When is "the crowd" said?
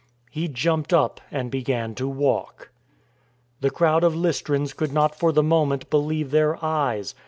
3.59-4.03